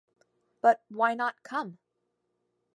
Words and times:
But 0.61 0.81
why 0.89 1.13
not 1.13 1.43
come? 1.43 1.77